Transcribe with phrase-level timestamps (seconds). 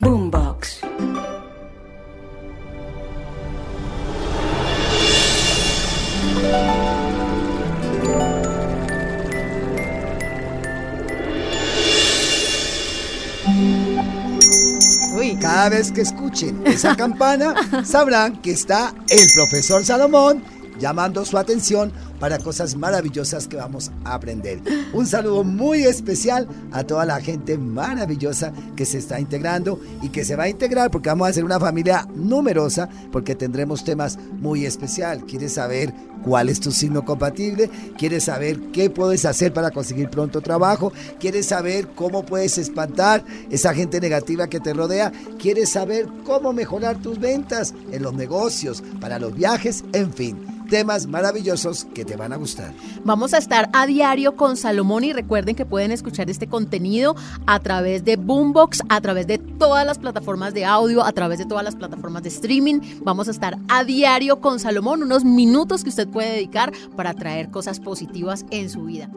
[0.00, 0.82] Boombox.
[15.40, 17.54] Cada vez que escuchen esa campana,
[17.84, 20.42] sabrán que está el profesor Salomón
[20.78, 24.60] llamando su atención para cosas maravillosas que vamos a aprender.
[24.92, 30.24] Un saludo muy especial a toda la gente maravillosa que se está integrando y que
[30.24, 34.64] se va a integrar porque vamos a ser una familia numerosa porque tendremos temas muy
[34.64, 35.24] especial.
[35.24, 35.92] ¿Quieres saber
[36.24, 37.70] cuál es tu signo compatible?
[37.96, 40.92] ¿Quieres saber qué puedes hacer para conseguir pronto trabajo?
[41.20, 45.12] ¿Quieres saber cómo puedes espantar esa gente negativa que te rodea?
[45.38, 49.84] ¿Quieres saber cómo mejorar tus ventas en los negocios, para los viajes?
[49.92, 52.72] En fin temas maravillosos que te van a gustar.
[53.04, 57.60] Vamos a estar a diario con Salomón y recuerden que pueden escuchar este contenido a
[57.60, 61.64] través de Boombox, a través de todas las plataformas de audio, a través de todas
[61.64, 62.80] las plataformas de streaming.
[63.02, 67.50] Vamos a estar a diario con Salomón, unos minutos que usted puede dedicar para traer
[67.50, 69.08] cosas positivas en su vida.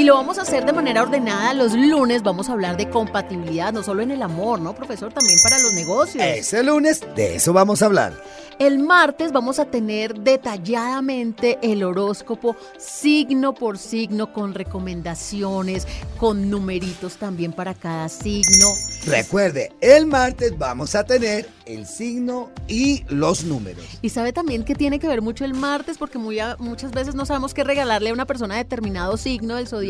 [0.00, 1.52] Y lo vamos a hacer de manera ordenada.
[1.52, 5.12] Los lunes vamos a hablar de compatibilidad, no solo en el amor, ¿no, profesor?
[5.12, 6.24] También para los negocios.
[6.24, 8.14] Ese lunes, de eso vamos a hablar.
[8.58, 15.86] El martes vamos a tener detalladamente el horóscopo signo por signo con recomendaciones,
[16.18, 18.68] con numeritos también para cada signo.
[19.06, 23.84] Recuerde, el martes vamos a tener el signo y los números.
[24.02, 27.24] Y sabe también que tiene que ver mucho el martes porque muy muchas veces no
[27.24, 29.89] sabemos qué regalarle a una persona de determinado signo del zodiaco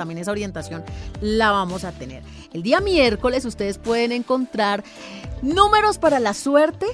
[0.00, 0.82] También esa orientación
[1.20, 2.22] la vamos a tener.
[2.54, 4.82] El día miércoles ustedes pueden encontrar
[5.42, 6.86] números para la suerte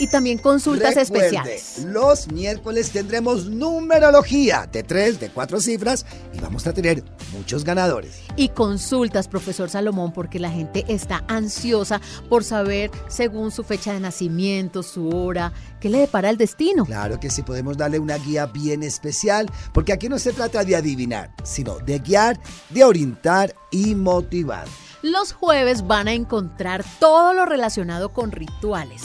[0.00, 1.84] y también consultas Recuerde, especiales.
[1.86, 6.04] Los miércoles tendremos numerología de tres, de cuatro cifras
[6.34, 8.22] y vamos a tener muchos ganadores.
[8.34, 14.00] Y consultas, profesor Salomón, porque la gente está ansiosa por saber, según su fecha de
[14.00, 16.84] nacimiento, su hora, qué le depara el destino.
[16.84, 20.74] Claro que sí podemos darle una guía bien especial, porque aquí no se trata de
[20.74, 22.31] adivinar, sino de guiar,
[22.70, 24.66] de orientar y motivar.
[25.02, 29.02] Los jueves van a encontrar todo lo relacionado con rituales.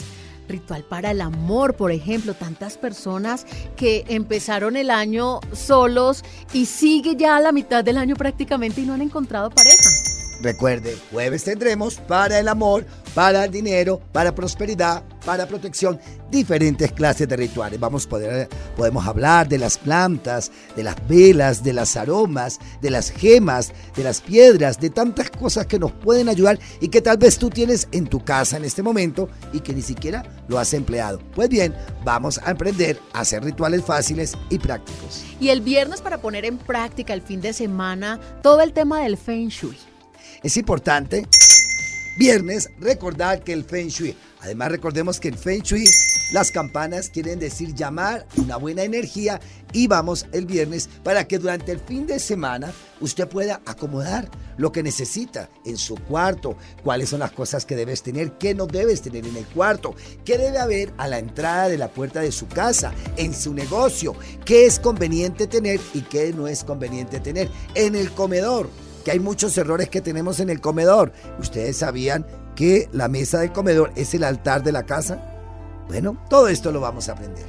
[0.48, 3.46] Ritual para el amor, por ejemplo, tantas personas
[3.76, 6.24] que empezaron el año solos
[6.54, 9.90] y sigue ya a la mitad del año prácticamente y no han encontrado pareja.
[10.42, 16.00] Recuerde, jueves tendremos para el amor, para el dinero, para prosperidad, para protección,
[16.30, 17.80] diferentes clases de rituales.
[17.80, 22.92] Vamos a poder, podemos hablar de las plantas, de las velas, de las aromas, de
[22.92, 27.18] las gemas, de las piedras, de tantas cosas que nos pueden ayudar y que tal
[27.18, 30.74] vez tú tienes en tu casa en este momento y que ni siquiera lo has
[30.74, 31.20] empleado.
[31.34, 31.74] Pues bien,
[32.06, 35.26] vamos a aprender a hacer rituales fáciles y prácticos.
[35.40, 39.18] Y el viernes para poner en práctica el fin de semana todo el tema del
[39.18, 39.78] Feng Shui.
[40.44, 41.26] Es importante,
[42.18, 45.84] viernes, recordar que el Feng Shui, además recordemos que el Feng Shui,
[46.32, 49.40] las campanas quieren decir llamar una buena energía
[49.74, 54.72] y vamos el viernes para que durante el fin de semana usted pueda acomodar lo
[54.72, 59.02] que necesita en su cuarto, cuáles son las cosas que debes tener, qué no debes
[59.02, 62.48] tener en el cuarto, qué debe haber a la entrada de la puerta de su
[62.48, 64.14] casa, en su negocio,
[64.46, 68.70] qué es conveniente tener y qué no es conveniente tener en el comedor
[69.08, 71.14] que hay muchos errores que tenemos en el comedor.
[71.40, 72.26] ¿Ustedes sabían
[72.58, 75.24] que la mesa del comedor es el altar de la casa?
[75.88, 77.46] Bueno, todo esto lo vamos a aprender.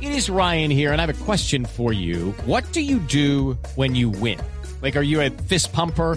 [0.00, 2.34] It is Ryan here, and I have a question for you.
[2.46, 4.38] What do you do when you win?
[4.80, 6.16] Like, are you a fist pumper?